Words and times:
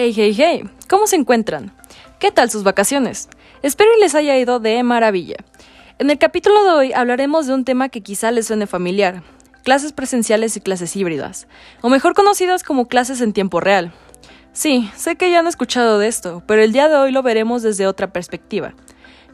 Hey, 0.00 0.12
hey, 0.14 0.32
hey, 0.32 0.64
¿cómo 0.88 1.08
se 1.08 1.16
encuentran? 1.16 1.72
¿Qué 2.20 2.30
tal 2.30 2.52
sus 2.52 2.62
vacaciones? 2.62 3.28
Espero 3.62 3.90
les 3.98 4.14
haya 4.14 4.38
ido 4.38 4.60
de 4.60 4.80
maravilla. 4.84 5.38
En 5.98 6.08
el 6.08 6.18
capítulo 6.18 6.62
de 6.62 6.70
hoy 6.70 6.92
hablaremos 6.92 7.48
de 7.48 7.54
un 7.54 7.64
tema 7.64 7.88
que 7.88 8.00
quizá 8.00 8.30
les 8.30 8.46
suene 8.46 8.68
familiar, 8.68 9.24
clases 9.64 9.92
presenciales 9.92 10.56
y 10.56 10.60
clases 10.60 10.94
híbridas, 10.94 11.48
o 11.80 11.88
mejor 11.88 12.14
conocidas 12.14 12.62
como 12.62 12.86
clases 12.86 13.20
en 13.22 13.32
tiempo 13.32 13.58
real. 13.58 13.92
Sí, 14.52 14.88
sé 14.94 15.16
que 15.16 15.32
ya 15.32 15.40
han 15.40 15.48
escuchado 15.48 15.98
de 15.98 16.06
esto, 16.06 16.44
pero 16.46 16.62
el 16.62 16.72
día 16.72 16.88
de 16.88 16.94
hoy 16.94 17.10
lo 17.10 17.24
veremos 17.24 17.64
desde 17.64 17.88
otra 17.88 18.12
perspectiva. 18.12 18.74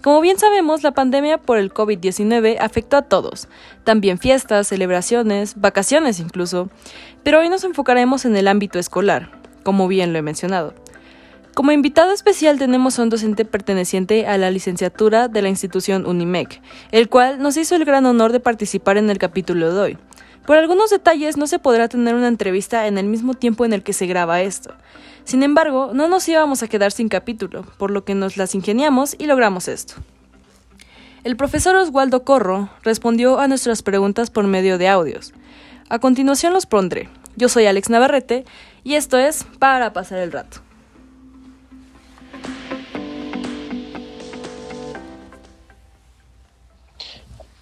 Como 0.03 0.23
bien 0.23 0.39
sabemos, 0.39 0.83
la 0.83 0.93
pandemia 0.93 1.37
por 1.37 1.59
el 1.59 1.75
COVID-19 1.75 2.57
afectó 2.59 2.97
a 2.97 3.03
todos, 3.03 3.49
también 3.85 4.17
fiestas, 4.17 4.69
celebraciones, 4.69 5.61
vacaciones 5.61 6.21
incluso, 6.21 6.71
pero 7.23 7.41
hoy 7.41 7.51
nos 7.51 7.65
enfocaremos 7.65 8.25
en 8.25 8.35
el 8.35 8.49
ámbito 8.49 8.79
escolar, 8.79 9.44
como 9.65 9.89
bien 9.89 10.13
lo 10.13 10.21
he 10.21 10.23
mencionado. 10.23 10.75
Como 11.55 11.73
invitado 11.73 12.13
especial 12.13 12.59
tenemos 12.59 12.99
a 12.99 13.03
un 13.03 13.11
docente 13.11 13.45
perteneciente 13.45 14.27
a 14.27 14.39
la 14.39 14.51
licenciatura 14.51 15.29
de 15.29 15.41
la 15.41 15.49
institución 15.49 16.07
UNIMEC, 16.07 16.61
el 16.93 17.09
cual 17.09 17.41
nos 17.41 17.57
hizo 17.57 17.75
el 17.75 17.85
gran 17.85 18.07
honor 18.07 18.33
de 18.33 18.41
participar 18.41 18.97
en 18.97 19.11
el 19.11 19.19
capítulo 19.19 19.73
de 19.73 19.81
hoy. 19.81 19.99
Por 20.47 20.59
algunos 20.59 20.91
detalles 20.91 21.37
no 21.37 21.47
se 21.47 21.59
podrá 21.59 21.89
tener 21.89 22.15
una 22.15 22.29
entrevista 22.29 22.87
en 22.87 22.99
el 22.99 23.07
mismo 23.07 23.35
tiempo 23.35 23.65
en 23.65 23.73
el 23.73 23.83
que 23.83 23.93
se 23.93 24.07
graba 24.07 24.43
esto. 24.43 24.75
Sin 25.25 25.43
embargo, 25.43 25.93
no 25.95 26.07
nos 26.07 26.29
íbamos 26.29 26.63
a 26.63 26.69
quedar 26.69 26.93
sin 26.93 27.09
capítulo, 27.09 27.65
por 27.79 27.91
lo 27.91 28.05
que 28.05 28.15
nos 28.15 28.37
las 28.37 28.55
ingeniamos 28.55 29.17
y 29.19 29.27
logramos 29.27 29.69
esto. 29.69 29.95
El 31.23 31.37
profesor 31.37 31.75
Oswaldo 31.77 32.25
Corro 32.25 32.69
respondió 32.83 33.39
a 33.39 33.49
nuestras 33.49 33.83
preguntas 33.83 34.31
por 34.31 34.47
medio 34.47 34.77
de 34.77 34.89
audios. 34.89 35.33
A 35.89 35.99
continuación 35.99 36.53
los 36.53 36.67
pondré. 36.67 37.09
Yo 37.37 37.49
soy 37.49 37.67
Alex 37.67 37.91
Navarrete 37.91 38.45
y 38.85 38.95
esto 38.95 39.19
es 39.19 39.45
Para 39.59 39.93
pasar 39.93 40.19
el 40.19 40.31
rato. 40.31 40.61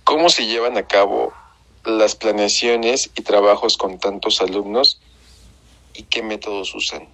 ¿Cómo 0.05 0.29
se 0.29 0.47
llevan 0.47 0.77
a 0.77 0.87
cabo 0.87 1.33
las 1.85 2.15
planeaciones 2.15 3.11
y 3.15 3.23
trabajos 3.23 3.79
con 3.79 3.99
tantos 3.99 4.43
alumnos 4.43 5.01
y 5.95 6.03
qué 6.03 6.23
métodos 6.23 6.75
usan? 6.75 7.09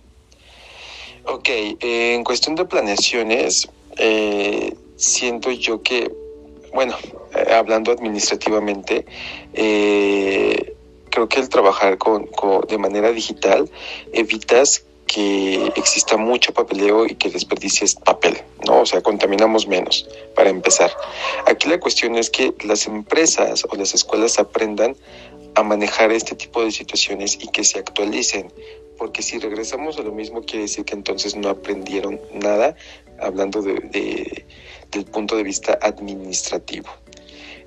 Ok, 1.25 1.49
eh, 1.49 2.15
en 2.15 2.25
cuestión 2.25 2.57
de 2.57 2.65
planeaciones, 2.65 3.69
eh, 3.99 4.75
siento 4.97 5.53
yo 5.53 5.83
que, 5.83 6.11
bueno, 6.75 6.97
eh, 7.35 7.53
hablando 7.53 7.93
administrativamente, 7.93 9.05
creo 11.19 11.29
que 11.29 11.41
el 11.41 11.49
trabajar 11.49 11.99
con, 11.99 12.29
de 12.69 12.79
manera 12.79 13.11
digital 13.11 13.69
evitas 14.13 14.85
que 15.07 15.73
exista 15.75 16.17
mucho 16.17 16.53
papeleo 16.53 17.07
y 17.07 17.17
que 17.17 17.29
desperdicies 17.31 17.97
papel, 17.97 18.37
¿no? 18.65 18.83
O 18.83 18.87
sea, 18.87 19.01
contaminamos 19.01 19.67
menos, 19.67 20.09
para 20.37 20.51
empezar. 20.51 20.93
Aquí 21.47 21.69
la 21.69 21.81
cuestión 21.81 22.15
es 22.15 22.31
que 22.31 22.55
las 22.63 22.87
empresas 22.87 23.67
o 23.69 23.75
las 23.75 23.95
escuelas 23.95 24.39
aprendan 24.39 24.97
a 25.55 25.63
manejar 25.65 26.13
este 26.13 26.37
tipo 26.37 26.63
de 26.63 26.71
situaciones 26.71 27.37
y 27.41 27.49
que 27.49 27.65
se 27.65 27.81
actualicen, 27.81 28.53
porque 28.97 29.23
si 29.23 29.39
regresamos 29.39 29.99
a 29.99 30.03
lo 30.03 30.13
mismo 30.13 30.43
quiere 30.43 30.65
decir 30.65 30.85
que 30.85 30.95
entonces 30.95 31.35
no 31.35 31.49
aprendieron 31.49 32.21
nada, 32.35 32.77
hablando 33.19 33.63
de, 33.63 34.45
del 34.93 35.05
punto 35.07 35.37
de 35.37 35.43
vista 35.43 35.79
administrativo. 35.83 36.91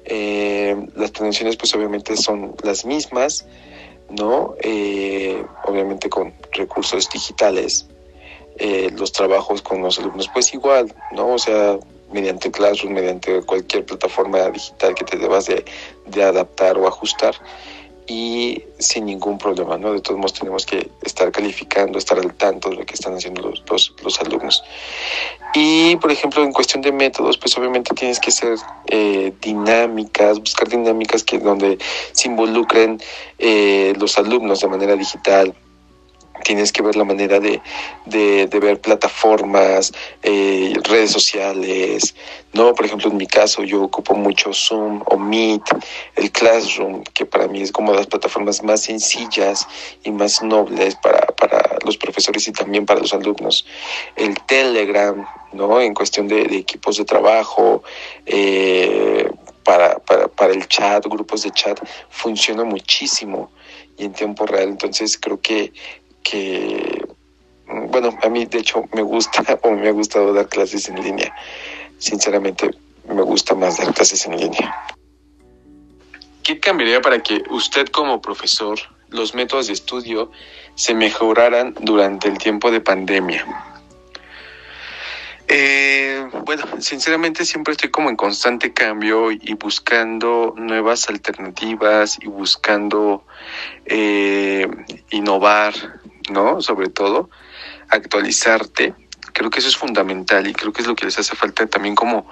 Eh, 0.05 0.87
las 0.95 1.11
planeaciones 1.11 1.57
pues 1.57 1.73
obviamente 1.75 2.15
son 2.17 2.55
las 2.63 2.85
mismas, 2.85 3.45
¿no? 4.09 4.55
Eh, 4.61 5.43
obviamente 5.65 6.09
con 6.09 6.33
recursos 6.51 7.09
digitales. 7.09 7.87
Eh, 8.57 8.89
los 8.95 9.11
trabajos 9.11 9.61
con 9.61 9.81
los 9.81 9.99
alumnos 9.99 10.29
pues 10.33 10.53
igual, 10.53 10.93
¿no? 11.13 11.33
O 11.33 11.39
sea, 11.39 11.77
mediante 12.11 12.51
Classroom, 12.51 12.93
mediante 12.93 13.41
cualquier 13.43 13.85
plataforma 13.85 14.49
digital 14.49 14.93
que 14.93 15.05
te 15.05 15.17
debas 15.17 15.45
de, 15.45 15.63
de 16.07 16.23
adaptar 16.23 16.77
o 16.77 16.87
ajustar 16.87 17.35
y 18.11 18.61
sin 18.77 19.05
ningún 19.05 19.37
problema, 19.37 19.77
¿no? 19.77 19.93
De 19.93 20.01
todos 20.01 20.17
modos 20.17 20.33
tenemos 20.33 20.65
que 20.65 20.89
estar 21.01 21.31
calificando, 21.31 21.97
estar 21.97 22.19
al 22.19 22.33
tanto 22.33 22.69
de 22.69 22.75
lo 22.75 22.85
que 22.85 22.93
están 22.93 23.13
haciendo 23.13 23.41
los, 23.41 23.93
los, 24.03 24.19
alumnos. 24.19 24.63
Y, 25.53 25.95
por 25.97 26.11
ejemplo, 26.11 26.43
en 26.43 26.51
cuestión 26.51 26.81
de 26.81 26.91
métodos, 26.91 27.37
pues 27.37 27.57
obviamente 27.57 27.93
tienes 27.93 28.19
que 28.19 28.31
ser 28.31 28.57
eh, 28.87 29.31
dinámicas, 29.41 30.39
buscar 30.39 30.67
dinámicas 30.67 31.23
que 31.23 31.39
donde 31.39 31.77
se 32.11 32.27
involucren 32.27 33.01
eh, 33.39 33.93
los 33.97 34.17
alumnos 34.17 34.59
de 34.59 34.67
manera 34.67 34.97
digital, 34.97 35.55
tienes 36.41 36.71
que 36.71 36.81
ver 36.81 36.95
la 36.95 37.03
manera 37.03 37.39
de, 37.39 37.61
de, 38.05 38.59
ver 38.59 38.79
plataformas, 38.79 39.93
eh, 40.23 40.73
redes 40.83 41.11
sociales, 41.11 42.15
¿no? 42.53 42.73
Por 42.73 42.85
ejemplo, 42.85 43.09
en 43.09 43.17
mi 43.17 43.27
caso 43.27 43.63
yo 43.63 43.83
ocupo 43.83 44.15
mucho 44.15 44.53
Zoom 44.53 45.01
o 45.05 45.17
Meet, 45.17 45.63
el 46.15 46.31
Classroom, 46.31 47.03
que 47.13 47.25
para 47.25 47.47
mí 47.47 47.61
es 47.61 47.71
como 47.71 47.93
las 47.93 48.07
plataformas 48.07 48.63
más 48.63 48.81
sencillas 48.81 49.67
y 50.03 50.11
más 50.11 50.41
nobles 50.43 50.95
para, 50.95 51.25
para 51.27 51.77
los 51.85 51.97
profesores 51.97 52.47
y 52.47 52.51
también 52.51 52.85
para 52.85 52.99
los 52.99 53.13
alumnos. 53.13 53.65
El 54.15 54.35
Telegram, 54.45 55.25
¿no? 55.53 55.79
En 55.81 55.93
cuestión 55.93 56.27
de, 56.27 56.41
equipos 56.41 56.97
de 56.97 57.05
trabajo, 57.05 57.83
eh, 58.25 59.29
para, 59.63 59.99
para, 59.99 60.27
para 60.27 60.53
el 60.53 60.67
chat, 60.67 61.05
grupos 61.05 61.43
de 61.43 61.51
chat, 61.51 61.79
funciona 62.09 62.63
muchísimo 62.63 63.51
y 63.97 64.05
en 64.05 64.13
tiempo 64.13 64.45
real. 64.45 64.69
Entonces 64.69 65.17
creo 65.17 65.39
que 65.39 65.73
que, 66.23 67.05
bueno, 67.67 68.17
a 68.21 68.29
mí 68.29 68.45
de 68.45 68.59
hecho 68.59 68.85
me 68.93 69.01
gusta 69.01 69.43
o 69.63 69.71
me 69.71 69.87
ha 69.87 69.91
gustado 69.91 70.33
dar 70.33 70.47
clases 70.47 70.89
en 70.89 71.01
línea. 71.03 71.33
Sinceramente, 71.97 72.71
me 73.07 73.21
gusta 73.21 73.55
más 73.55 73.77
dar 73.77 73.93
clases 73.93 74.25
en 74.25 74.37
línea. 74.37 74.75
¿Qué 76.43 76.59
cambiaría 76.59 77.01
para 77.01 77.21
que 77.21 77.43
usted 77.49 77.87
como 77.87 78.21
profesor 78.21 78.79
los 79.09 79.35
métodos 79.35 79.67
de 79.67 79.73
estudio 79.73 80.31
se 80.75 80.93
mejoraran 80.93 81.75
durante 81.79 82.27
el 82.29 82.37
tiempo 82.37 82.71
de 82.71 82.81
pandemia? 82.81 83.45
Eh, 85.53 86.25
bueno, 86.45 86.63
sinceramente 86.79 87.43
siempre 87.43 87.73
estoy 87.73 87.89
como 87.89 88.09
en 88.09 88.15
constante 88.15 88.71
cambio 88.71 89.31
y 89.31 89.53
buscando 89.55 90.53
nuevas 90.57 91.09
alternativas 91.09 92.17
y 92.21 92.27
buscando 92.27 93.25
eh, 93.85 94.65
innovar 95.09 95.73
¿no? 96.31 96.61
Sobre 96.61 96.89
todo, 96.89 97.29
actualizarte. 97.89 98.95
Creo 99.33 99.49
que 99.49 99.59
eso 99.59 99.69
es 99.69 99.77
fundamental 99.77 100.47
y 100.47 100.53
creo 100.53 100.73
que 100.73 100.81
es 100.81 100.87
lo 100.87 100.95
que 100.95 101.05
les 101.05 101.17
hace 101.19 101.35
falta 101.35 101.65
también 101.67 101.95
como, 101.95 102.27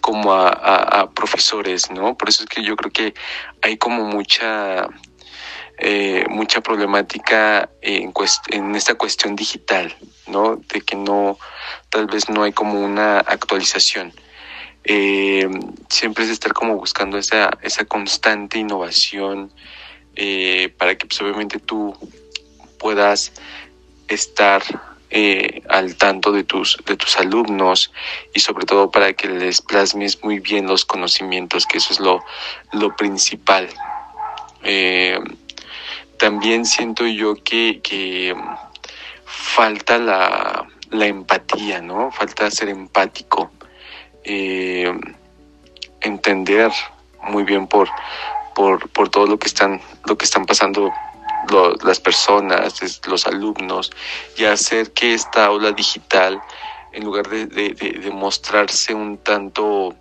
como 0.00 0.32
a, 0.32 1.10
profesores, 1.14 1.90
¿no? 1.90 2.16
Por 2.16 2.28
eso 2.28 2.44
es 2.44 2.48
que 2.48 2.62
yo 2.62 2.76
creo 2.76 2.90
que 2.90 3.14
hay 3.60 3.76
como 3.76 4.04
mucha, 4.04 4.88
eh, 5.78 6.24
mucha 6.30 6.60
problemática 6.60 7.68
en, 7.82 8.12
esta 8.74 8.94
cuestión 8.94 9.36
digital, 9.36 9.94
¿no? 10.26 10.56
De 10.56 10.80
que 10.80 10.96
no, 10.96 11.38
tal 11.90 12.06
vez 12.06 12.28
no 12.28 12.44
hay 12.44 12.52
como 12.52 12.80
una 12.80 13.18
actualización. 13.18 14.12
Eh, 14.84 15.48
siempre 15.90 16.24
es 16.24 16.30
estar 16.30 16.54
como 16.54 16.76
buscando 16.76 17.18
esa, 17.18 17.50
esa 17.62 17.84
constante 17.84 18.58
innovación 18.58 19.52
eh, 20.16 20.74
para 20.78 20.96
que 20.96 21.06
pues, 21.06 21.20
obviamente 21.20 21.58
tú 21.58 21.94
puedas 22.78 23.32
estar 24.08 24.62
eh, 25.10 25.62
al 25.70 25.96
tanto 25.96 26.32
de 26.32 26.44
tus, 26.44 26.76
de 26.84 26.94
tus 26.96 27.16
alumnos 27.16 27.90
y 28.34 28.40
sobre 28.40 28.66
todo 28.66 28.90
para 28.90 29.14
que 29.14 29.26
les 29.26 29.62
plasmes 29.62 30.22
muy 30.22 30.38
bien 30.38 30.66
los 30.66 30.84
conocimientos, 30.84 31.64
que 31.64 31.78
eso 31.78 31.94
es 31.94 32.00
lo, 32.00 32.22
lo 32.72 32.94
principal. 32.94 33.68
Eh, 34.64 35.18
también 36.18 36.66
siento 36.66 37.06
yo 37.06 37.36
que, 37.42 37.80
que 37.82 38.36
falta 39.24 39.96
la, 39.96 40.66
la, 40.90 41.06
empatía, 41.06 41.80
¿no? 41.80 42.10
Falta 42.10 42.50
ser 42.50 42.68
empático, 42.68 43.50
eh, 44.24 44.92
entender 46.02 46.70
muy 47.22 47.44
bien 47.44 47.66
por, 47.66 47.88
por, 48.54 48.90
por 48.90 49.08
todo 49.08 49.26
lo 49.26 49.38
que 49.38 49.46
están, 49.46 49.80
lo 50.06 50.18
que 50.18 50.26
están 50.26 50.44
pasando 50.44 50.92
las 51.84 52.00
personas, 52.00 52.80
los 53.06 53.26
alumnos, 53.26 53.90
y 54.36 54.44
hacer 54.44 54.92
que 54.92 55.14
esta 55.14 55.46
aula 55.46 55.72
digital, 55.72 56.40
en 56.92 57.04
lugar 57.04 57.28
de, 57.28 58.10
mostrarse 58.12 58.94
un 58.94 59.18
tanto 59.18 59.94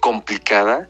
complicada, 0.00 0.88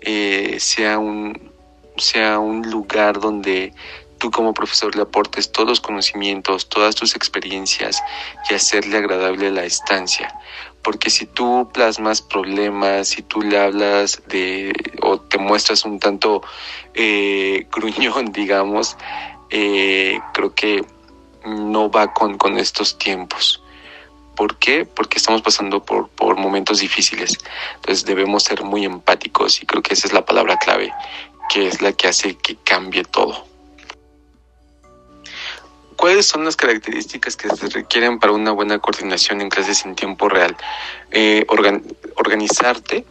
eh, 0.00 0.56
sea, 0.60 0.98
un, 0.98 1.52
sea 1.96 2.38
un 2.38 2.70
lugar 2.70 3.18
donde 3.20 3.72
tú 4.18 4.30
como 4.30 4.54
profesor 4.54 4.94
le 4.94 5.02
aportes 5.02 5.50
todos 5.52 5.68
los 5.68 5.80
conocimientos, 5.80 6.68
todas 6.68 6.94
tus 6.94 7.14
experiencias 7.16 8.02
y 8.50 8.54
hacerle 8.54 8.98
agradable 8.98 9.50
la 9.50 9.64
estancia. 9.64 10.34
Porque 10.82 11.10
si 11.10 11.26
tú 11.26 11.68
plasmas 11.72 12.22
problemas, 12.22 13.08
si 13.08 13.22
tú 13.22 13.42
le 13.42 13.58
hablas 13.58 14.22
de 14.28 14.72
o 15.02 15.20
te 15.20 15.38
muestras 15.38 15.84
un 15.84 15.98
tanto 15.98 16.42
eh, 16.94 17.66
gruñón, 17.72 18.32
digamos, 18.32 18.96
eh, 19.50 20.20
creo 20.34 20.54
que 20.54 20.84
no 21.44 21.90
va 21.90 22.12
con, 22.12 22.36
con 22.36 22.58
estos 22.58 22.98
tiempos. 22.98 23.62
¿Por 24.36 24.56
qué? 24.58 24.84
Porque 24.84 25.18
estamos 25.18 25.42
pasando 25.42 25.84
por, 25.84 26.08
por 26.10 26.36
momentos 26.36 26.78
difíciles. 26.78 27.38
Entonces 27.76 28.04
debemos 28.04 28.44
ser 28.44 28.62
muy 28.62 28.84
empáticos 28.84 29.60
y 29.60 29.66
creo 29.66 29.82
que 29.82 29.94
esa 29.94 30.06
es 30.06 30.12
la 30.12 30.24
palabra 30.24 30.56
clave, 30.58 30.92
que 31.48 31.66
es 31.66 31.82
la 31.82 31.92
que 31.92 32.08
hace 32.08 32.36
que 32.36 32.56
cambie 32.56 33.02
todo. 33.04 33.48
¿Cuáles 36.08 36.24
son 36.24 36.46
las 36.46 36.56
características 36.56 37.36
que 37.36 37.50
se 37.50 37.68
requieren 37.68 38.18
para 38.18 38.32
una 38.32 38.50
buena 38.50 38.78
coordinación 38.78 39.42
en 39.42 39.50
clases 39.50 39.84
en 39.84 39.94
tiempo 39.94 40.30
real? 40.30 40.56
Eh, 41.10 41.44
organizarte 42.16 43.04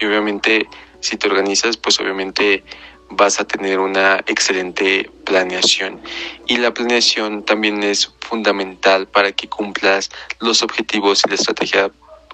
y 0.00 0.06
obviamente 0.06 0.66
si 1.00 1.18
te 1.18 1.28
organizas, 1.28 1.76
pues 1.76 2.00
obviamente 2.00 2.64
vas 3.10 3.38
a 3.38 3.46
tener 3.46 3.80
una 3.80 4.24
excelente 4.26 5.10
planeación. 5.26 6.00
Y 6.46 6.56
la 6.56 6.72
planeación 6.72 7.44
también 7.44 7.82
es 7.82 8.14
fundamental 8.20 9.06
para 9.06 9.32
que 9.32 9.46
cumplas 9.50 10.08
los 10.40 10.62
objetivos 10.62 11.22
y 11.26 11.28
la 11.28 11.34
estrategia 11.34 11.90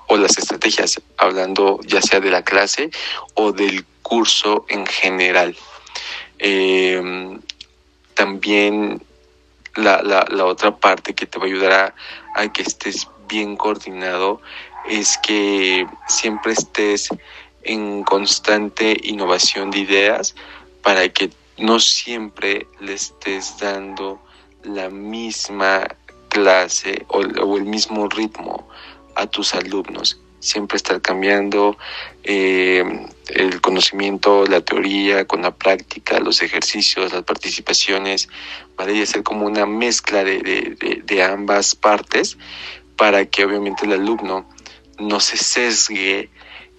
o 0.06 0.16
las 0.16 0.38
estrategias, 0.38 1.02
hablando 1.16 1.80
ya 1.84 2.00
sea 2.00 2.20
de 2.20 2.30
la 2.30 2.44
clase 2.44 2.88
o 3.34 3.50
del 3.50 3.84
curso 4.02 4.64
en 4.68 4.86
general. 4.86 5.56
Em, 6.38 7.40
también 8.14 9.02
la, 9.76 10.02
la, 10.02 10.26
la, 10.30 10.44
otra 10.44 10.76
parte 10.76 11.14
que 11.14 11.26
te 11.26 11.38
va 11.38 11.44
a 11.44 11.48
ayudar 11.48 11.72
a, 11.72 11.94
a 12.40 12.52
que 12.52 12.62
estés 12.62 13.08
bien 13.28 13.56
coordinado 13.56 14.40
es 14.88 15.18
que 15.18 15.86
siempre 16.08 16.52
estés 16.52 17.08
en 17.62 18.04
constante 18.04 18.96
innovación 19.02 19.70
de 19.70 19.78
ideas 19.80 20.34
para 20.82 21.08
que 21.08 21.30
no 21.58 21.80
siempre 21.80 22.66
le 22.80 22.94
estés 22.94 23.58
dando 23.58 24.20
la 24.62 24.90
misma 24.90 25.86
clase 26.28 27.06
o, 27.08 27.22
el 27.22 27.64
mismo 27.64 28.08
ritmo 28.08 28.68
a 29.14 29.26
tus 29.26 29.54
alumnos. 29.54 30.20
Siempre 30.44 30.76
estar 30.76 31.00
cambiando 31.00 31.78
eh, 32.22 32.84
el 33.28 33.60
conocimiento, 33.60 34.44
la 34.46 34.60
teoría 34.60 35.26
con 35.26 35.42
la 35.42 35.54
práctica, 35.54 36.20
los 36.20 36.42
ejercicios, 36.42 37.12
las 37.12 37.22
participaciones, 37.22 38.28
¿vale? 38.76 38.94
Y 38.94 39.02
hacer 39.02 39.22
como 39.22 39.46
una 39.46 39.64
mezcla 39.64 40.22
de, 40.22 40.40
de, 40.40 41.02
de 41.02 41.22
ambas 41.22 41.74
partes 41.74 42.36
para 42.96 43.24
que 43.24 43.44
obviamente 43.44 43.86
el 43.86 43.92
alumno 43.92 44.46
no 44.98 45.18
se 45.20 45.36
sesgue 45.36 46.28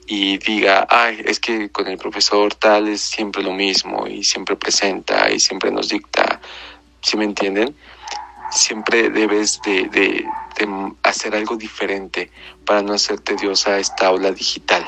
y 0.07 0.37
diga, 0.37 0.85
ay, 0.89 1.21
es 1.25 1.39
que 1.39 1.69
con 1.69 1.87
el 1.87 1.97
profesor 1.97 2.53
tal 2.53 2.87
es 2.87 3.01
siempre 3.01 3.41
lo 3.41 3.53
mismo 3.53 4.07
y 4.07 4.23
siempre 4.23 4.55
presenta 4.55 5.31
y 5.31 5.39
siempre 5.39 5.71
nos 5.71 5.89
dicta, 5.89 6.39
¿sí 7.01 7.17
me 7.17 7.25
entienden? 7.25 7.75
Siempre 8.51 9.09
debes 9.09 9.59
de, 9.63 9.89
de, 9.89 10.25
hacer 11.03 11.35
algo 11.35 11.55
diferente 11.55 12.31
para 12.65 12.81
no 12.81 12.93
hacer 12.93 13.19
tediosa 13.19 13.79
esta 13.79 14.07
aula 14.07 14.31
digital. 14.31 14.85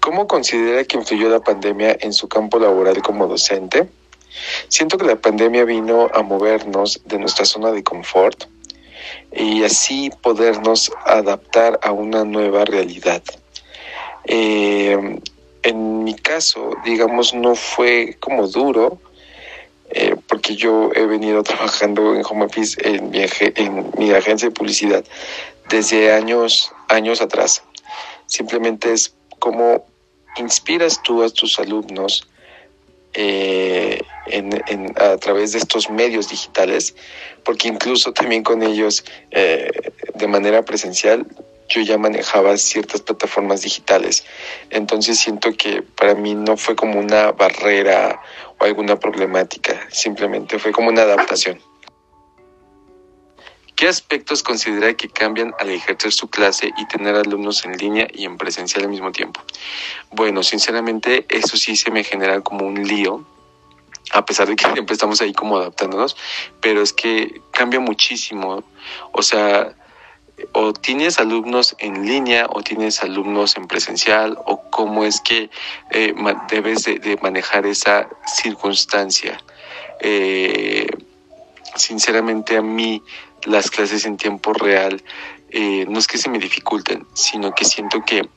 ¿Cómo 0.00 0.26
considera 0.26 0.84
que 0.84 0.96
influyó 0.96 1.28
la 1.28 1.40
pandemia 1.40 1.96
en 2.00 2.12
su 2.12 2.28
campo 2.28 2.58
laboral 2.58 3.02
como 3.02 3.26
docente? 3.26 3.88
Siento 4.68 4.98
que 4.98 5.06
la 5.06 5.16
pandemia 5.16 5.64
vino 5.64 6.08
a 6.12 6.22
movernos 6.22 7.00
de 7.04 7.18
nuestra 7.18 7.44
zona 7.44 7.72
de 7.72 7.82
confort, 7.82 8.44
y 9.32 9.64
así 9.64 10.10
podernos 10.22 10.92
adaptar 11.04 11.78
a 11.82 11.92
una 11.92 12.24
nueva 12.24 12.64
realidad. 12.64 13.22
Eh, 14.24 15.20
en 15.62 16.04
mi 16.04 16.14
caso, 16.14 16.70
digamos, 16.84 17.34
no 17.34 17.54
fue 17.54 18.16
como 18.20 18.46
duro, 18.46 18.98
porque 20.46 20.62
yo 20.62 20.92
he 20.94 21.04
venido 21.06 21.42
trabajando 21.42 22.14
en 22.14 22.22
Home 22.24 22.44
Office 22.44 22.76
en 22.84 23.10
mi, 23.10 23.18
en 23.40 23.90
mi 23.98 24.12
agencia 24.12 24.48
de 24.48 24.54
publicidad 24.54 25.04
desde 25.68 26.12
años, 26.12 26.70
años 26.86 27.20
atrás. 27.20 27.64
Simplemente 28.26 28.92
es 28.92 29.12
como 29.40 29.84
inspiras 30.36 31.02
tú 31.02 31.24
a 31.24 31.30
tus 31.30 31.58
alumnos 31.58 32.28
eh, 33.14 34.00
a 34.94 35.16
través 35.16 35.50
de 35.50 35.58
estos 35.58 35.90
medios 35.90 36.28
digitales, 36.28 36.94
porque 37.44 37.66
incluso 37.66 38.12
también 38.12 38.44
con 38.44 38.62
ellos 38.62 39.04
eh, 39.32 39.68
de 40.14 40.28
manera 40.28 40.64
presencial 40.64 41.26
yo 41.68 41.80
ya 41.82 41.98
manejaba 41.98 42.56
ciertas 42.56 43.00
plataformas 43.00 43.62
digitales. 43.62 44.24
Entonces 44.70 45.18
siento 45.18 45.52
que 45.56 45.82
para 45.82 46.14
mí 46.14 46.34
no 46.34 46.56
fue 46.56 46.76
como 46.76 46.98
una 46.98 47.32
barrera 47.32 48.20
o 48.58 48.64
alguna 48.64 48.98
problemática, 48.98 49.86
simplemente 49.90 50.58
fue 50.58 50.72
como 50.72 50.88
una 50.88 51.02
adaptación. 51.02 51.60
¿Qué 53.76 53.88
aspectos 53.88 54.42
considera 54.42 54.94
que 54.94 55.10
cambian 55.10 55.52
al 55.58 55.68
ejercer 55.68 56.10
su 56.10 56.30
clase 56.30 56.72
y 56.78 56.88
tener 56.88 57.14
alumnos 57.14 57.62
en 57.66 57.76
línea 57.76 58.08
y 58.10 58.24
en 58.24 58.38
presencial 58.38 58.84
al 58.84 58.88
mismo 58.88 59.12
tiempo? 59.12 59.42
Bueno, 60.10 60.42
sinceramente 60.42 61.26
eso 61.28 61.58
sí 61.58 61.76
se 61.76 61.90
me 61.90 62.02
genera 62.02 62.40
como 62.40 62.66
un 62.66 62.88
lío, 62.88 63.26
a 64.12 64.24
pesar 64.24 64.48
de 64.48 64.56
que 64.56 64.64
siempre 64.72 64.94
estamos 64.94 65.20
ahí 65.20 65.34
como 65.34 65.58
adaptándonos, 65.58 66.16
pero 66.62 66.80
es 66.80 66.94
que 66.94 67.42
cambia 67.50 67.78
muchísimo. 67.78 68.64
O 69.12 69.22
sea, 69.22 69.76
o 70.52 70.72
tienes 70.72 71.18
alumnos 71.18 71.74
en 71.78 72.06
línea 72.06 72.46
o 72.50 72.62
tienes 72.62 73.02
alumnos 73.02 73.56
en 73.56 73.66
presencial 73.66 74.38
o 74.44 74.62
cómo 74.70 75.04
es 75.04 75.20
que 75.20 75.50
eh, 75.90 76.14
debes 76.50 76.84
de, 76.84 77.18
manejar 77.22 77.66
esa 77.66 78.08
circunstancia. 78.26 79.40
Eh, 80.00 80.86
sinceramente 81.74 82.56
a 82.56 82.62
mí 82.62 83.02
las 83.44 83.70
clases 83.70 84.04
en 84.04 84.16
tiempo 84.16 84.52
real 84.52 85.02
eh, 85.50 85.86
no 85.88 85.98
es 85.98 86.06
que 86.06 86.18
se 86.18 86.28
me 86.28 86.38
dificulten, 86.38 87.06
sino 87.14 87.54
que 87.54 87.64
siento 87.64 88.02
que 88.04 88.28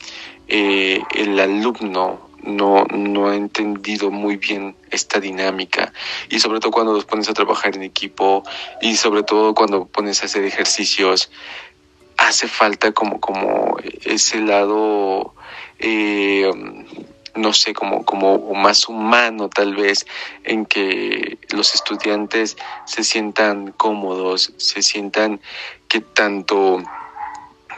el 0.47 1.39
alumno 1.39 2.29
no, 2.43 2.85
no 2.85 3.29
ha 3.29 3.35
entendido 3.35 4.09
muy 4.11 4.37
bien 4.37 4.75
esta 4.91 5.19
dinámica 5.19 5.93
y 6.29 6.39
sobre 6.39 6.59
todo 6.59 6.71
cuando 6.71 6.93
los 6.93 7.05
pones 7.05 7.29
a 7.29 7.33
trabajar 7.33 7.75
en 7.75 7.83
equipo 7.83 8.43
y 8.81 8.95
sobre 8.95 9.23
todo 9.23 9.53
cuando 9.53 9.85
pones 9.85 10.21
a 10.21 10.25
hacer 10.25 10.43
ejercicios 10.43 11.29
hace 12.19 12.47
falta 12.47 12.91
como 12.91 13.19
como 13.19 13.77
ese 14.05 14.39
lado 14.41 15.33
eh, 15.79 16.51
no 17.35 17.53
sé, 17.53 17.73
como, 17.73 18.05
como 18.05 18.53
más 18.53 18.87
humano 18.87 19.49
tal 19.49 19.75
vez, 19.75 20.05
en 20.43 20.65
que 20.65 21.37
los 21.49 21.73
estudiantes 21.73 22.57
se 22.85 23.03
sientan 23.03 23.71
cómodos, 23.71 24.53
se 24.57 24.81
sientan 24.81 25.39
que 25.87 26.01
tanto 26.01 26.83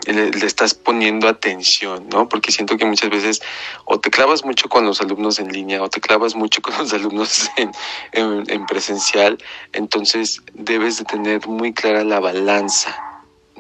le, 0.08 0.30
estás 0.46 0.74
poniendo 0.74 1.28
atención, 1.28 2.10
¿no? 2.10 2.28
Porque 2.28 2.52
siento 2.52 2.78
que 2.78 2.86
muchas 2.86 3.10
veces 3.10 3.42
o 3.86 4.00
te 4.00 4.10
clavas 4.10 4.44
mucho 4.44 4.68
con 4.68 4.86
los 4.86 5.00
alumnos 5.02 5.40
en 5.40 5.52
línea 5.52 5.82
o 5.84 5.90
te 5.90 6.02
clavas 6.02 6.36
mucho 6.36 6.62
con 6.62 6.78
los 6.78 6.92
alumnos 6.94 7.50
en, 7.58 7.72
en, 8.14 8.44
en 8.50 8.66
presencial, 8.66 9.38
entonces 9.74 10.42
debes 10.54 10.98
de 10.98 11.06
tener 11.06 11.48
muy 11.48 11.74
clara 11.74 12.04
la 12.04 12.20
balanza, 12.20 13.11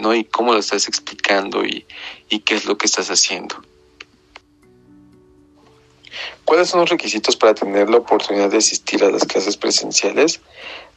¿no? 0.01 0.13
Y 0.13 0.25
cómo 0.25 0.53
lo 0.53 0.59
estás 0.59 0.87
explicando 0.87 1.63
y, 1.63 1.85
qué 2.45 2.55
es 2.55 2.65
lo 2.65 2.77
que 2.77 2.87
estás 2.87 3.09
haciendo. 3.09 3.55
¿Cuáles 6.43 6.69
son 6.69 6.81
los 6.81 6.89
requisitos 6.89 7.37
para 7.37 7.53
tener 7.53 7.89
la 7.89 7.97
oportunidad 7.97 8.49
de 8.49 8.57
asistir 8.57 9.03
a 9.03 9.11
las 9.11 9.23
clases 9.23 9.55
presenciales? 9.55 10.41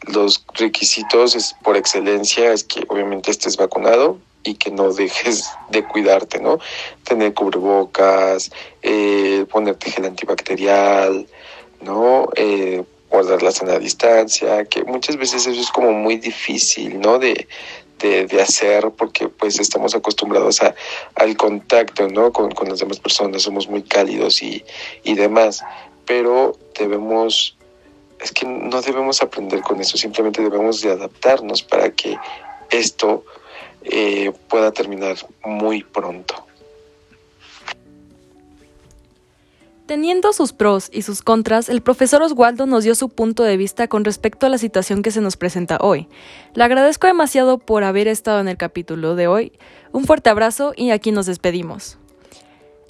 Los 0.09 0.45
requisitos 0.55 1.37
es, 1.37 1.55
por 1.63 1.77
excelencia 1.77 2.53
es 2.53 2.65
que 2.65 2.85
obviamente 2.89 3.31
estés 3.31 3.57
vacunado 3.57 4.19
y 4.43 4.55
que 4.55 4.71
no 4.71 4.93
dejes 4.93 5.51
de 5.71 5.85
cuidarte, 5.85 6.41
¿no? 6.41 6.59
Tener 7.05 7.35
cubrebocas, 7.35 8.51
eh, 8.83 9.47
ponerte 9.51 9.91
gel 9.91 10.07
antibacterial, 10.07 11.27
¿no? 11.81 12.29
Eh, 12.37 12.83
guardar 13.11 13.43
la 13.43 13.53
sana 13.53 13.79
distancia, 13.79 14.65
que 14.65 14.83
muchas 14.83 15.17
veces 15.17 15.47
eso 15.47 15.61
es 15.61 15.71
como 15.71 15.93
muy 15.93 16.17
difícil, 16.17 17.01
¿no? 17.01 17.19
De, 17.19 17.47
de, 17.99 18.41
hacer 18.41 18.91
porque 18.91 19.29
pues 19.29 19.59
estamos 19.59 19.95
acostumbrados 19.95 20.63
a, 20.63 20.75
al 21.15 21.37
contacto 21.37 22.09
¿no? 22.09 22.33
con, 22.33 22.51
con 22.51 22.69
las 22.69 22.81
demás 22.81 23.01
personas, 23.01 23.43
somos 23.43 23.69
muy 23.69 23.83
cálidos 23.83 24.43
y, 24.43 24.65
y 25.05 25.15
demás, 25.15 25.63
pero 26.05 26.57
debemos, 26.79 27.57
es 28.21 28.33
que 28.33 28.47
no 28.47 28.83
debemos 28.83 29.23
aprender 29.23 29.63
con 29.63 29.81
eso, 29.81 29.97
simplemente 29.97 30.43
debemos 30.43 30.81
de 30.83 30.91
adaptarnos 30.91 31.63
para 31.63 31.91
que 31.91 32.17
esto 32.71 33.25
eh, 33.85 34.33
pueda 34.49 34.73
terminar 34.73 35.17
muy 35.45 35.83
pronto. 35.83 36.47
Teniendo 39.87 40.33
sus 40.33 40.55
pros 40.55 40.89
y 40.95 41.03
sus 41.03 41.21
contras, 41.21 41.69
el 41.69 41.83
profesor 41.83 42.23
Oswaldo 42.23 42.65
nos 42.65 42.85
dio 42.85 42.95
su 42.95 43.11
punto 43.11 43.43
de 43.43 43.59
vista 43.59 43.87
con 43.87 44.03
respecto 44.03 44.47
a 44.47 44.49
la 44.49 44.57
situación 44.57 45.03
que 45.03 45.11
se 45.11 45.21
nos 45.21 45.37
presenta 45.37 45.77
hoy. 45.79 46.09
Le 46.55 46.65
agradezco 46.65 47.07
demasiado 47.07 47.59
por 47.59 47.85
haber 47.85 48.09
estado 48.09 48.41
en 48.41 48.49
el 48.49 48.57
capítulo 48.57 49.15
de 49.15 49.27
hoy. 49.27 49.53
Un 49.93 50.05
fuerte 50.05 50.31
abrazo 50.31 50.73
y 50.75 50.91
aquí 50.91 51.13
nos 51.13 51.27
despedimos. 51.27 51.99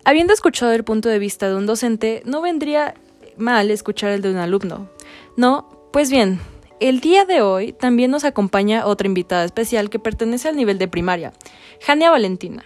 Habiendo 0.04 0.32
escuchado 0.32 0.70
el 0.70 0.84
punto 0.84 1.08
de 1.08 1.18
vista 1.18 1.48
de 1.48 1.56
un 1.56 1.66
docente, 1.66 2.22
no 2.26 2.40
vendría 2.40 2.94
mal 3.36 3.72
escuchar 3.72 4.10
el 4.10 4.22
de 4.22 4.30
un 4.30 4.36
alumno. 4.36 4.88
No, 5.36 5.68
Pues 5.90 6.10
bien, 6.10 6.40
el 6.78 7.00
día 7.00 7.24
de 7.24 7.40
hoy 7.40 7.72
también 7.72 8.12
nos 8.12 8.24
acompaña 8.24 8.86
otra 8.86 9.08
invitada 9.08 9.44
especial 9.44 9.90
que 9.90 9.98
pertenece 9.98 10.48
al 10.48 10.56
nivel 10.56 10.78
de 10.78 10.86
primaria, 10.86 11.32
Jania 11.80 12.10
Valentina. 12.10 12.64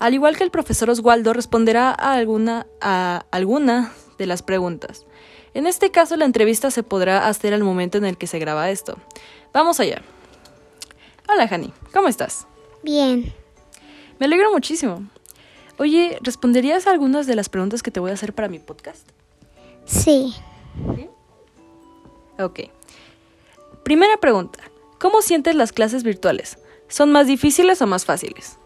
Al 0.00 0.14
igual 0.14 0.36
que 0.36 0.44
el 0.44 0.50
profesor 0.50 0.88
Oswaldo, 0.88 1.34
responderá 1.34 1.90
a 1.90 2.14
alguna, 2.14 2.66
a 2.80 3.26
alguna 3.30 3.92
de 4.16 4.26
las 4.26 4.42
preguntas. 4.42 5.06
En 5.52 5.66
este 5.66 5.90
caso, 5.90 6.16
la 6.16 6.24
entrevista 6.24 6.70
se 6.70 6.82
podrá 6.82 7.28
hacer 7.28 7.52
al 7.52 7.62
momento 7.62 7.98
en 7.98 8.06
el 8.06 8.16
que 8.16 8.26
se 8.26 8.38
graba 8.38 8.70
esto. 8.70 8.96
Vamos 9.52 9.78
allá. 9.78 10.00
Hola, 11.28 11.46
Jani, 11.46 11.72
¿cómo 11.92 12.08
estás? 12.08 12.46
Bien. 12.82 13.30
Me 14.18 14.24
alegro 14.24 14.50
muchísimo. 14.50 15.06
Oye, 15.76 16.18
¿responderías 16.22 16.86
a 16.86 16.92
algunas 16.92 17.26
de 17.26 17.36
las 17.36 17.50
preguntas 17.50 17.82
que 17.82 17.90
te 17.90 18.00
voy 18.00 18.10
a 18.10 18.14
hacer 18.14 18.32
para 18.32 18.48
mi 18.48 18.58
podcast? 18.58 19.06
Sí. 19.84 20.34
Ok. 22.38 22.60
Primera 23.82 24.16
pregunta. 24.16 24.60
¿Cómo 24.98 25.20
sientes 25.20 25.54
las 25.54 25.72
clases 25.72 26.04
virtuales? 26.04 26.58
¿Son 26.88 27.12
más 27.12 27.26
difíciles 27.26 27.82
o 27.82 27.86
más 27.86 28.06
fáciles? 28.06 28.56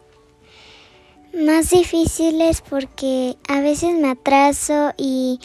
Más 1.35 1.71
difíciles 1.71 2.63
porque 2.63 3.37
a 3.49 3.61
veces 3.61 3.97
me 3.97 4.11
atraso 4.11 4.93
y 4.97 5.41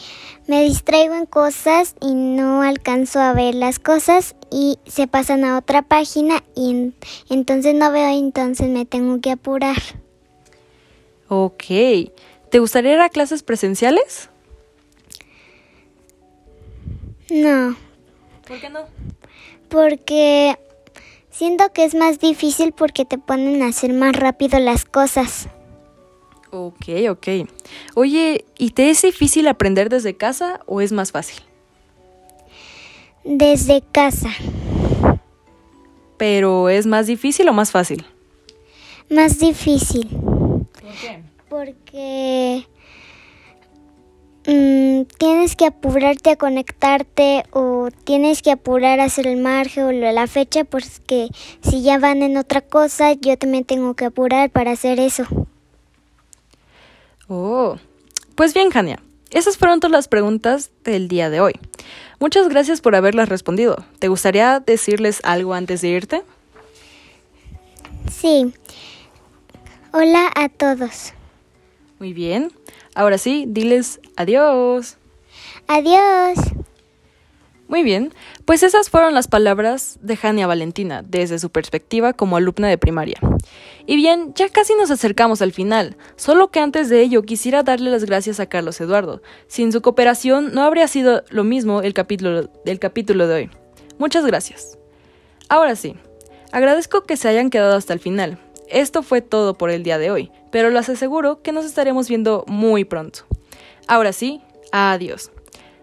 me 0.46 0.62
distraigo 0.62 1.14
en 1.14 1.26
cosas 1.26 1.96
y 2.00 2.14
no 2.14 2.62
alcanzo 2.62 3.18
a 3.18 3.32
ver 3.32 3.56
las 3.56 3.80
cosas 3.80 4.36
y 4.52 4.78
se 4.86 5.08
pasan 5.08 5.44
a 5.44 5.58
otra 5.58 5.82
página 5.82 6.44
y 6.54 6.92
entonces 7.28 7.74
no 7.74 7.90
veo 7.90 8.08
y 8.10 8.18
entonces 8.18 8.68
me 8.68 8.86
tengo 8.86 9.20
que 9.20 9.32
apurar. 9.32 9.78
Ok. 11.28 11.64
¿Te 12.50 12.58
gustaría 12.60 12.94
ir 12.94 13.00
a 13.00 13.08
clases 13.08 13.42
presenciales? 13.42 14.30
No. 17.30 17.76
¿Por 18.46 18.60
qué 18.60 18.70
no? 18.70 18.80
Porque 19.68 20.56
siento 21.30 21.72
que 21.72 21.84
es 21.84 21.96
más 21.96 22.20
difícil 22.20 22.70
porque 22.72 23.04
te 23.04 23.18
ponen 23.18 23.62
a 23.62 23.68
hacer 23.68 23.92
más 23.92 24.14
rápido 24.14 24.60
las 24.60 24.84
cosas. 24.84 25.48
Ok, 26.52 26.86
ok. 27.08 27.28
Oye, 27.94 28.44
¿y 28.58 28.70
te 28.70 28.90
es 28.90 29.02
difícil 29.02 29.46
aprender 29.46 29.88
desde 29.88 30.16
casa 30.16 30.60
o 30.66 30.80
es 30.80 30.90
más 30.90 31.12
fácil? 31.12 31.42
Desde 33.22 33.82
casa. 33.92 34.30
¿Pero 36.16 36.68
es 36.68 36.86
más 36.86 37.06
difícil 37.06 37.48
o 37.48 37.52
más 37.52 37.70
fácil? 37.70 38.04
Más 39.08 39.38
difícil. 39.38 40.08
¿Por 40.08 40.92
qué? 41.00 41.22
Porque 41.48 42.66
mm, 44.46 45.02
tienes 45.18 45.54
que 45.54 45.66
apurarte 45.66 46.30
a 46.30 46.36
conectarte 46.36 47.44
o 47.52 47.88
tienes 48.04 48.42
que 48.42 48.50
apurar 48.50 48.98
a 48.98 49.04
hacer 49.04 49.26
el 49.28 49.36
margen 49.36 49.84
o 49.84 49.92
la 49.92 50.26
fecha 50.26 50.64
porque 50.64 51.28
si 51.62 51.82
ya 51.82 51.98
van 51.98 52.22
en 52.22 52.36
otra 52.36 52.60
cosa 52.60 53.12
yo 53.12 53.36
también 53.36 53.64
tengo 53.64 53.94
que 53.94 54.06
apurar 54.06 54.50
para 54.50 54.72
hacer 54.72 54.98
eso. 54.98 55.24
Oh, 57.32 57.76
pues 58.34 58.54
bien, 58.54 58.70
Jania, 58.70 58.98
esas 59.30 59.56
fueron 59.56 59.78
todas 59.78 59.92
las 59.92 60.08
preguntas 60.08 60.72
del 60.82 61.06
día 61.06 61.30
de 61.30 61.40
hoy. 61.40 61.52
Muchas 62.18 62.48
gracias 62.48 62.80
por 62.80 62.96
haberlas 62.96 63.28
respondido. 63.28 63.84
¿Te 64.00 64.08
gustaría 64.08 64.58
decirles 64.58 65.20
algo 65.22 65.54
antes 65.54 65.80
de 65.80 65.88
irte? 65.90 66.24
Sí. 68.10 68.52
Hola 69.92 70.28
a 70.34 70.48
todos. 70.48 71.12
Muy 72.00 72.12
bien. 72.12 72.50
Ahora 72.96 73.16
sí, 73.16 73.44
diles 73.46 74.00
adiós. 74.16 74.96
Adiós. 75.68 76.36
Muy 77.70 77.84
bien, 77.84 78.12
pues 78.46 78.64
esas 78.64 78.90
fueron 78.90 79.14
las 79.14 79.28
palabras 79.28 80.00
de 80.02 80.16
Jania 80.16 80.48
Valentina 80.48 81.04
desde 81.06 81.38
su 81.38 81.50
perspectiva 81.50 82.12
como 82.12 82.36
alumna 82.36 82.66
de 82.66 82.78
primaria. 82.78 83.20
Y 83.86 83.94
bien, 83.94 84.34
ya 84.34 84.48
casi 84.48 84.74
nos 84.74 84.90
acercamos 84.90 85.40
al 85.40 85.52
final, 85.52 85.96
solo 86.16 86.50
que 86.50 86.58
antes 86.58 86.88
de 86.88 87.00
ello 87.00 87.22
quisiera 87.22 87.62
darle 87.62 87.92
las 87.92 88.06
gracias 88.06 88.40
a 88.40 88.46
Carlos 88.46 88.80
Eduardo. 88.80 89.22
Sin 89.46 89.70
su 89.70 89.82
cooperación 89.82 90.52
no 90.52 90.64
habría 90.64 90.88
sido 90.88 91.22
lo 91.28 91.44
mismo 91.44 91.80
el 91.80 91.94
capítulo, 91.94 92.50
el 92.66 92.78
capítulo 92.80 93.28
de 93.28 93.34
hoy. 93.34 93.50
Muchas 93.98 94.26
gracias. 94.26 94.76
Ahora 95.48 95.76
sí, 95.76 95.94
agradezco 96.50 97.04
que 97.04 97.16
se 97.16 97.28
hayan 97.28 97.50
quedado 97.50 97.76
hasta 97.76 97.92
el 97.92 98.00
final. 98.00 98.40
Esto 98.68 99.04
fue 99.04 99.20
todo 99.22 99.54
por 99.54 99.70
el 99.70 99.84
día 99.84 99.98
de 99.98 100.10
hoy, 100.10 100.32
pero 100.50 100.70
les 100.70 100.88
aseguro 100.88 101.40
que 101.42 101.52
nos 101.52 101.64
estaremos 101.64 102.08
viendo 102.08 102.44
muy 102.48 102.84
pronto. 102.84 103.20
Ahora 103.86 104.12
sí, 104.12 104.42
adiós. 104.72 105.30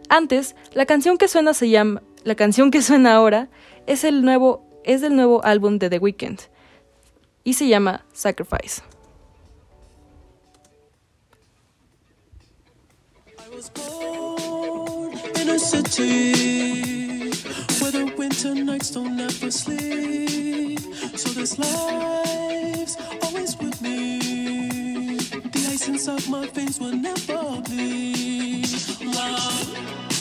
Antes, 0.09 0.55
la 0.73 0.85
canción 0.85 1.17
que 1.17 1.27
suena 1.27 1.53
se 1.53 1.69
llama 1.69 2.01
la 2.23 2.35
canción 2.35 2.71
que 2.71 2.81
suena 2.81 3.15
ahora 3.15 3.49
es 3.85 4.03
el 4.03 4.23
nuevo 4.23 4.65
es 4.83 5.01
del 5.01 5.15
nuevo 5.15 5.43
álbum 5.43 5.79
de 5.79 5.89
The 5.89 5.99
Weeknd 5.99 6.39
y 7.43 7.53
se 7.53 7.67
llama 7.67 8.05
Sacrifice. 8.13 8.81
Always 23.23 23.57
with 23.57 23.81
me. 23.81 25.17
The 25.51 25.59
ice 25.73 25.87
inside 25.87 26.29
my 26.29 26.47
veins 26.47 26.79
will 26.79 26.95
never 26.95 27.61
bleed. 27.61 28.36
love. 28.73 30.16